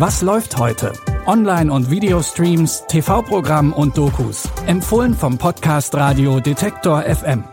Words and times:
Was 0.00 0.22
läuft 0.22 0.56
heute? 0.56 0.94
Online- 1.26 1.70
und 1.70 1.90
Videostreams, 1.90 2.84
TV-Programm 2.88 3.74
und 3.74 3.98
Dokus. 3.98 4.48
Empfohlen 4.66 5.12
vom 5.12 5.36
Podcast 5.36 5.94
Radio 5.94 6.40
Detektor 6.40 7.02
FM. 7.02 7.44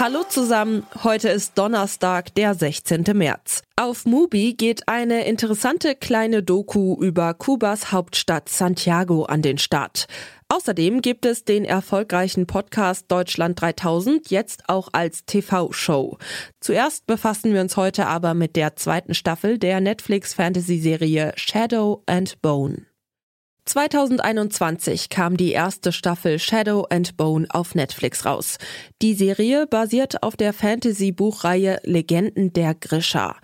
Hallo 0.00 0.24
zusammen, 0.28 0.84
heute 1.04 1.28
ist 1.28 1.56
Donnerstag, 1.56 2.34
der 2.34 2.54
16. 2.54 3.04
März. 3.14 3.62
Auf 3.76 4.04
Mubi 4.04 4.54
geht 4.54 4.88
eine 4.88 5.26
interessante 5.26 5.94
kleine 5.94 6.42
Doku 6.42 6.96
über 7.00 7.32
Kubas 7.34 7.92
Hauptstadt 7.92 8.48
Santiago 8.48 9.24
an 9.24 9.40
den 9.40 9.58
Start. 9.58 10.08
Außerdem 10.48 11.02
gibt 11.02 11.26
es 11.26 11.44
den 11.44 11.64
erfolgreichen 11.64 12.46
Podcast 12.46 13.06
Deutschland 13.08 13.60
3000 13.60 14.30
jetzt 14.30 14.68
auch 14.68 14.88
als 14.92 15.24
TV-Show. 15.24 16.18
Zuerst 16.60 17.06
befassen 17.06 17.54
wir 17.54 17.60
uns 17.60 17.76
heute 17.76 18.06
aber 18.06 18.34
mit 18.34 18.56
der 18.56 18.76
zweiten 18.76 19.14
Staffel 19.14 19.58
der 19.58 19.80
Netflix-Fantasy-Serie 19.80 21.32
Shadow 21.36 22.02
and 22.06 22.40
Bone. 22.42 22.86
2021 23.66 25.08
kam 25.08 25.38
die 25.38 25.52
erste 25.52 25.90
Staffel 25.90 26.38
Shadow 26.38 26.86
and 26.90 27.16
Bone 27.16 27.46
auf 27.48 27.74
Netflix 27.74 28.26
raus. 28.26 28.58
Die 29.00 29.14
Serie 29.14 29.66
basiert 29.66 30.22
auf 30.22 30.36
der 30.36 30.52
Fantasy-Buchreihe 30.52 31.80
Legenden 31.82 32.52
der 32.52 32.74
Grisha. 32.74 33.36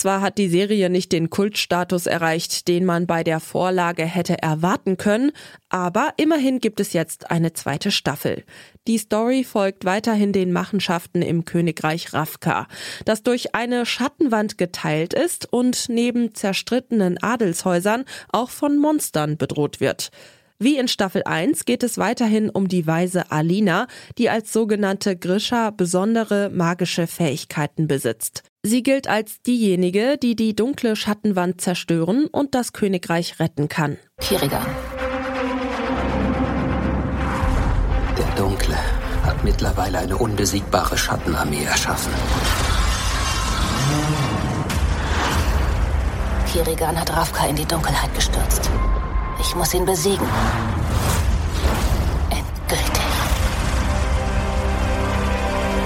Zwar 0.00 0.22
hat 0.22 0.38
die 0.38 0.48
Serie 0.48 0.88
nicht 0.88 1.12
den 1.12 1.28
Kultstatus 1.28 2.06
erreicht, 2.06 2.68
den 2.68 2.86
man 2.86 3.06
bei 3.06 3.22
der 3.22 3.38
Vorlage 3.38 4.04
hätte 4.04 4.42
erwarten 4.42 4.96
können, 4.96 5.30
aber 5.68 6.14
immerhin 6.16 6.58
gibt 6.58 6.80
es 6.80 6.94
jetzt 6.94 7.30
eine 7.30 7.52
zweite 7.52 7.90
Staffel. 7.90 8.44
Die 8.86 8.96
Story 8.96 9.44
folgt 9.44 9.84
weiterhin 9.84 10.32
den 10.32 10.52
Machenschaften 10.54 11.20
im 11.20 11.44
Königreich 11.44 12.14
Ravka, 12.14 12.66
das 13.04 13.22
durch 13.22 13.54
eine 13.54 13.84
Schattenwand 13.84 14.56
geteilt 14.56 15.12
ist 15.12 15.52
und 15.52 15.90
neben 15.90 16.34
zerstrittenen 16.34 17.22
Adelshäusern 17.22 18.06
auch 18.32 18.48
von 18.48 18.78
Monstern 18.78 19.36
bedroht 19.36 19.80
wird. 19.80 20.10
Wie 20.62 20.76
in 20.76 20.88
Staffel 20.88 21.22
1 21.24 21.64
geht 21.64 21.82
es 21.82 21.96
weiterhin 21.96 22.50
um 22.50 22.68
die 22.68 22.86
Weise 22.86 23.30
Alina, 23.30 23.86
die 24.18 24.28
als 24.28 24.52
sogenannte 24.52 25.16
Grisha 25.16 25.70
besondere 25.70 26.50
magische 26.50 27.06
Fähigkeiten 27.06 27.88
besitzt. 27.88 28.42
Sie 28.62 28.82
gilt 28.82 29.08
als 29.08 29.40
diejenige, 29.40 30.18
die 30.22 30.36
die 30.36 30.54
dunkle 30.54 30.96
Schattenwand 30.96 31.62
zerstören 31.62 32.26
und 32.26 32.54
das 32.54 32.74
Königreich 32.74 33.40
retten 33.40 33.70
kann. 33.70 33.96
Kirigan. 34.20 34.66
Der 38.18 38.34
Dunkle 38.36 38.76
hat 39.24 39.42
mittlerweile 39.42 40.00
eine 40.00 40.18
unbesiegbare 40.18 40.98
Schattenarmee 40.98 41.64
erschaffen. 41.64 42.12
Kirigan 46.52 47.00
hat 47.00 47.16
Ravka 47.16 47.46
in 47.46 47.56
die 47.56 47.64
Dunkelheit 47.64 48.14
gestürzt. 48.14 48.68
Ich 49.40 49.54
muss 49.54 49.72
ihn 49.72 49.86
besiegen. 49.86 50.26
Endgültig. 52.28 53.04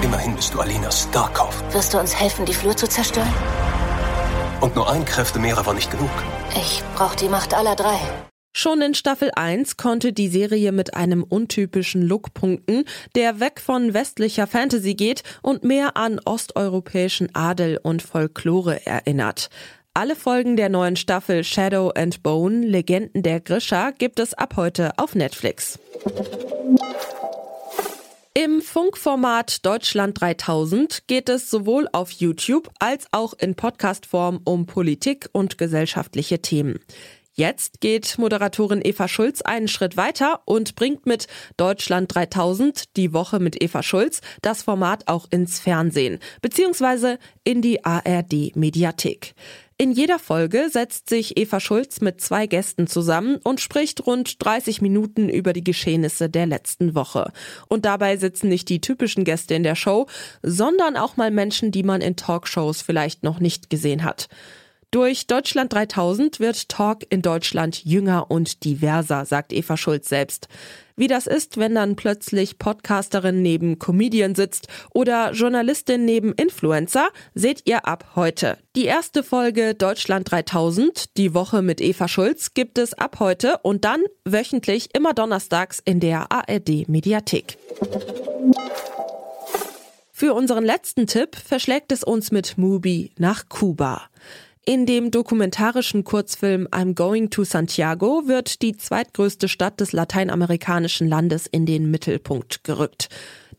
Immerhin 0.01 0.35
bist 0.35 0.53
du 0.53 0.59
Alina 0.59 0.91
Starkov. 0.91 1.63
Wirst 1.71 1.93
du 1.93 1.99
uns 1.99 2.13
helfen, 2.13 2.45
die 2.45 2.53
Flur 2.53 2.75
zu 2.75 2.87
zerstören? 2.87 3.33
Und 4.59 4.75
nur 4.75 4.91
ein 4.91 5.05
Kräftemehrer 5.05 5.65
war 5.65 5.73
nicht 5.73 5.89
genug. 5.89 6.09
Ich 6.55 6.83
brauche 6.95 7.15
die 7.15 7.29
Macht 7.29 7.53
aller 7.53 7.75
drei. 7.75 7.97
Schon 8.57 8.81
in 8.81 8.93
Staffel 8.93 9.31
1 9.35 9.75
konnte 9.75 10.13
die 10.13 10.29
Serie 10.29 10.71
mit 10.71 10.93
einem 10.93 11.23
untypischen 11.23 12.01
Look 12.01 12.33
punkten, 12.33 12.85
der 13.13 13.41
weg 13.41 13.59
von 13.59 13.93
westlicher 13.93 14.47
Fantasy 14.47 14.95
geht 14.95 15.23
und 15.41 15.65
mehr 15.65 15.97
an 15.97 16.21
osteuropäischen 16.23 17.35
Adel 17.35 17.77
und 17.83 18.01
Folklore 18.01 18.85
erinnert. 18.85 19.49
Alle 19.97 20.17
Folgen 20.17 20.57
der 20.57 20.67
neuen 20.67 20.97
Staffel 20.97 21.45
Shadow 21.45 21.89
and 21.95 22.21
Bone, 22.21 22.65
Legenden 22.65 23.23
der 23.23 23.39
Grisha, 23.39 23.91
gibt 23.91 24.19
es 24.19 24.33
ab 24.33 24.57
heute 24.57 24.91
auf 24.97 25.15
Netflix. 25.15 25.79
Im 28.33 28.61
Funkformat 28.61 29.65
Deutschland 29.65 30.19
3000 30.19 31.07
geht 31.07 31.29
es 31.29 31.49
sowohl 31.49 31.87
auf 31.93 32.11
YouTube 32.11 32.69
als 32.77 33.07
auch 33.13 33.35
in 33.39 33.55
Podcastform 33.55 34.41
um 34.43 34.65
Politik 34.65 35.29
und 35.31 35.57
gesellschaftliche 35.57 36.41
Themen. 36.41 36.81
Jetzt 37.37 37.79
geht 37.79 38.17
Moderatorin 38.17 38.81
Eva 38.83 39.07
Schulz 39.07 39.41
einen 39.41 39.69
Schritt 39.69 39.95
weiter 39.95 40.41
und 40.45 40.75
bringt 40.75 41.05
mit 41.05 41.27
Deutschland 41.55 42.13
3000 42.13 42.95
die 42.97 43.13
Woche 43.13 43.39
mit 43.39 43.61
Eva 43.61 43.81
Schulz 43.83 44.21
das 44.41 44.63
Format 44.63 45.07
auch 45.07 45.27
ins 45.31 45.59
Fernsehen 45.59 46.19
bzw. 46.41 47.17
in 47.45 47.61
die 47.61 47.83
ARD 47.83 48.55
Mediathek. 48.55 49.35
In 49.77 49.91
jeder 49.91 50.19
Folge 50.19 50.69
setzt 50.71 51.09
sich 51.09 51.37
Eva 51.37 51.59
Schulz 51.59 51.99
mit 51.99 52.21
zwei 52.21 52.47
Gästen 52.47 52.87
zusammen 52.87 53.39
und 53.43 53.59
spricht 53.59 54.07
rund 54.07 54.43
30 54.45 54.81
Minuten 54.81 55.27
über 55.27 55.51
die 55.51 55.65
Geschehnisse 55.65 56.29
der 56.29 56.45
letzten 56.45 56.95
Woche. 56.95 57.33
Und 57.67 57.83
dabei 57.83 58.15
sitzen 58.15 58.47
nicht 58.47 58.69
die 58.69 58.79
typischen 58.79 59.25
Gäste 59.25 59.53
in 59.53 59.63
der 59.63 59.75
Show, 59.75 60.07
sondern 60.41 60.95
auch 60.95 61.17
mal 61.17 61.29
Menschen, 61.29 61.71
die 61.71 61.83
man 61.83 61.99
in 61.99 62.15
Talkshows 62.15 62.81
vielleicht 62.81 63.23
noch 63.23 63.41
nicht 63.41 63.69
gesehen 63.69 64.05
hat. 64.05 64.29
Durch 64.91 65.27
Deutschland 65.27 65.73
3000 65.73 66.39
wird 66.39 66.69
Talk 66.69 66.99
in 67.09 67.21
Deutschland 67.21 67.83
jünger 67.83 68.31
und 68.31 68.63
diverser, 68.63 69.25
sagt 69.25 69.51
Eva 69.51 69.75
Schulz 69.75 70.07
selbst. 70.07 70.47
Wie 70.97 71.07
das 71.07 71.27
ist, 71.27 71.57
wenn 71.57 71.75
dann 71.75 71.97
plötzlich 71.97 72.57
Podcasterin 72.57 73.41
neben 73.41 73.79
Comedian 73.79 74.33
sitzt 74.33 74.67
oder 74.93 75.31
Journalistin 75.33 76.05
neben 76.05 76.31
Influencer, 76.33 77.09
seht 77.33 77.63
ihr 77.65 77.85
ab 77.85 78.11
heute. 78.15 78.57
Die 78.77 78.85
erste 78.85 79.21
Folge 79.21 79.75
Deutschland 79.75 80.31
3000, 80.31 81.17
die 81.17 81.33
Woche 81.33 81.61
mit 81.61 81.81
Eva 81.81 82.07
Schulz, 82.07 82.53
gibt 82.53 82.77
es 82.77 82.93
ab 82.93 83.17
heute 83.19 83.57
und 83.63 83.83
dann 83.83 84.03
wöchentlich 84.23 84.95
immer 84.95 85.13
donnerstags 85.13 85.81
in 85.83 85.99
der 85.99 86.31
ARD 86.31 86.87
Mediathek. 86.87 87.57
Für 90.13 90.33
unseren 90.33 90.63
letzten 90.63 91.07
Tipp 91.07 91.35
verschlägt 91.35 91.91
es 91.91 92.05
uns 92.05 92.31
mit 92.31 92.57
Mubi 92.57 93.11
nach 93.17 93.49
Kuba. 93.49 94.03
In 94.67 94.87
dem 94.87 95.11
dokumentarischen 95.11 96.03
Kurzfilm 96.03 96.67
I'm 96.71 96.95
Going 96.95 97.29
to 97.29 97.43
Santiago 97.43 98.23
wird 98.25 98.63
die 98.63 98.75
zweitgrößte 98.75 99.47
Stadt 99.47 99.79
des 99.79 99.91
lateinamerikanischen 99.91 101.07
Landes 101.07 101.45
in 101.45 101.67
den 101.67 101.91
Mittelpunkt 101.91 102.63
gerückt. 102.63 103.09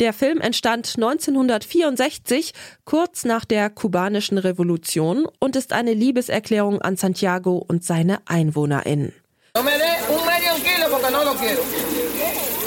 Der 0.00 0.12
Film 0.12 0.40
entstand 0.40 0.94
1964, 0.96 2.52
kurz 2.84 3.24
nach 3.24 3.44
der 3.44 3.70
kubanischen 3.70 4.36
Revolution 4.36 5.28
und 5.38 5.54
ist 5.54 5.72
eine 5.72 5.94
Liebeserklärung 5.94 6.82
an 6.82 6.96
Santiago 6.96 7.64
und 7.68 7.84
seine 7.84 8.18
EinwohnerInnen. 8.26 9.12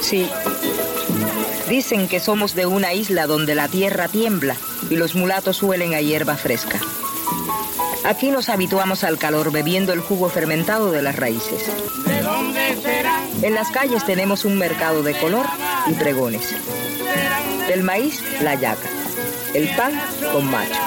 Sí. 0.01 0.25
Dicen 1.69 2.07
que 2.07 2.21
somos 2.21 2.55
de 2.55 2.65
una 2.65 2.93
isla 2.93 3.27
donde 3.27 3.53
la 3.53 3.67
tierra 3.67 4.07
tiembla 4.07 4.55
y 4.89 4.95
los 4.95 5.13
mulatos 5.13 5.57
suelen 5.57 5.93
a 5.93 5.97
hierba 5.97 6.35
fresca. 6.35 6.79
Aquí 8.03 8.31
nos 8.31 8.49
habituamos 8.49 9.03
al 9.03 9.17
calor 9.17 9.51
bebiendo 9.51 9.93
el 9.93 9.99
jugo 9.99 10.29
fermentado 10.29 10.91
de 10.91 11.01
las 11.01 11.15
raíces. 11.15 11.69
¿De 12.05 12.21
dónde 12.21 12.77
será? 12.81 13.19
En 13.41 13.53
las 13.53 13.69
calles 13.69 14.05
tenemos 14.05 14.45
un 14.45 14.57
mercado 14.57 15.03
de 15.03 15.13
color 15.17 15.45
y 15.87 15.93
pregones. 15.93 16.55
Del 17.67 17.83
maíz, 17.83 18.23
la 18.41 18.55
yaca. 18.55 18.89
El 19.53 19.67
pan 19.75 19.93
con 20.31 20.49
macho. 20.49 20.79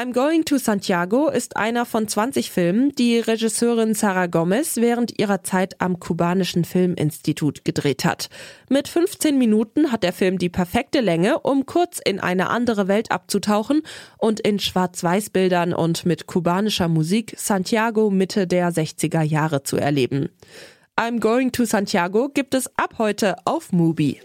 I'm 0.00 0.12
Going 0.12 0.44
to 0.44 0.58
Santiago 0.58 1.28
ist 1.28 1.56
einer 1.56 1.84
von 1.84 2.06
20 2.06 2.52
Filmen, 2.52 2.94
die 2.94 3.18
Regisseurin 3.18 3.94
Sarah 3.94 4.28
Gomez 4.28 4.76
während 4.76 5.18
ihrer 5.18 5.42
Zeit 5.42 5.80
am 5.80 5.98
kubanischen 5.98 6.64
Filminstitut 6.64 7.64
gedreht 7.64 8.04
hat. 8.04 8.28
Mit 8.68 8.86
15 8.86 9.36
Minuten 9.36 9.90
hat 9.90 10.04
der 10.04 10.12
Film 10.12 10.38
die 10.38 10.50
perfekte 10.50 11.00
Länge, 11.00 11.40
um 11.40 11.66
kurz 11.66 11.98
in 11.98 12.20
eine 12.20 12.48
andere 12.48 12.86
Welt 12.86 13.10
abzutauchen 13.10 13.82
und 14.18 14.38
in 14.38 14.60
Schwarz-Weiß-Bildern 14.60 15.74
und 15.74 16.06
mit 16.06 16.28
kubanischer 16.28 16.86
Musik 16.86 17.34
Santiago 17.36 18.08
Mitte 18.08 18.46
der 18.46 18.70
60er 18.70 19.22
Jahre 19.22 19.64
zu 19.64 19.78
erleben. 19.78 20.28
I'm 20.96 21.18
Going 21.18 21.50
to 21.50 21.64
Santiago 21.64 22.28
gibt 22.28 22.54
es 22.54 22.70
ab 22.76 22.98
heute 22.98 23.34
auf 23.44 23.72
Mubi. 23.72 24.20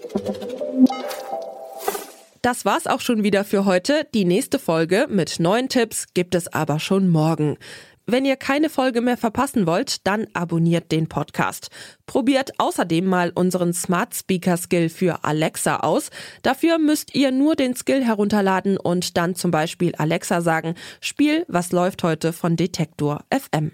Das 2.44 2.66
war's 2.66 2.88
auch 2.88 3.00
schon 3.00 3.24
wieder 3.24 3.46
für 3.46 3.64
heute. 3.64 4.06
Die 4.14 4.26
nächste 4.26 4.60
Folge 4.60 5.08
mit 5.10 5.40
neuen 5.40 5.70
Tipps 5.70 6.08
gibt 6.14 6.36
es 6.36 6.52
aber 6.52 6.78
schon 6.78 7.08
morgen. 7.08 7.58
Wenn 8.06 8.26
ihr 8.26 8.36
keine 8.36 8.70
Folge 8.70 9.00
mehr 9.00 9.16
verpassen 9.16 9.66
wollt, 9.66 10.06
dann 10.06 10.28
abonniert 10.34 10.92
den 10.92 11.08
Podcast. 11.08 11.70
Probiert 12.06 12.60
außerdem 12.60 13.06
mal 13.06 13.32
unseren 13.34 13.72
Smart 13.72 14.14
Speaker 14.14 14.58
Skill 14.58 14.90
für 14.90 15.24
Alexa 15.24 15.78
aus. 15.78 16.10
Dafür 16.42 16.80
müsst 16.80 17.16
ihr 17.16 17.32
nur 17.32 17.56
den 17.56 17.78
Skill 17.78 18.04
herunterladen 18.04 18.76
und 18.76 19.16
dann 19.16 19.36
zum 19.36 19.52
Beispiel 19.52 19.96
Alexa 19.96 20.42
sagen, 20.42 20.76
Spiel, 21.00 21.46
was 21.48 21.72
läuft 21.72 22.04
heute 22.04 22.34
von 22.34 22.58
Detektor 22.58 23.24
FM. 23.32 23.72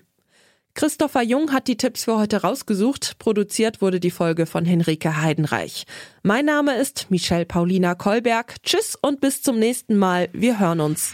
Christopher 0.80 1.24
Jung 1.24 1.52
hat 1.52 1.68
die 1.68 1.76
Tipps 1.76 2.06
für 2.06 2.18
heute 2.18 2.42
rausgesucht. 2.42 3.20
Produziert 3.20 3.82
wurde 3.82 4.00
die 4.00 4.12
Folge 4.12 4.46
von 4.46 4.64
Henrike 4.64 5.22
Heidenreich. 5.22 5.86
Mein 6.24 6.46
Name 6.46 6.78
ist 6.78 7.08
Michelle 7.10 7.46
Paulina 7.46 7.96
Kolberg. 7.96 8.56
Tschüss 8.64 8.96
und 8.96 9.20
bis 9.20 9.42
zum 9.42 9.60
nächsten 9.60 9.98
Mal. 9.98 10.30
Wir 10.32 10.58
hören 10.58 10.80
uns. 10.80 11.12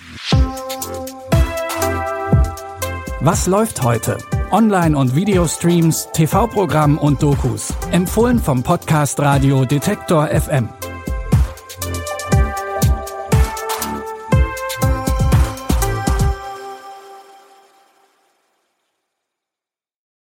Was 3.22 3.48
läuft 3.48 3.82
heute? 3.82 4.20
Online- 4.52 4.96
und 4.96 5.16
Videostreams, 5.16 6.10
TV-Programm 6.14 7.00
und 7.00 7.24
Dokus. 7.24 7.74
Empfohlen 7.92 8.38
vom 8.38 8.62
Podcast 8.62 9.20
Radio 9.20 9.66
Detektor 9.66 10.28
FM. 10.28 10.70